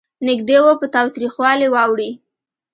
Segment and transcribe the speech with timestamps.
[0.27, 2.11] نېږدې و په تاوتریخوالي واوړي.